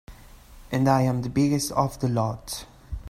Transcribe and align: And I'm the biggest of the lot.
And 0.71 0.89
I'm 0.89 1.21
the 1.21 1.29
biggest 1.29 1.71
of 1.73 1.99
the 1.99 2.07
lot. 2.07 2.65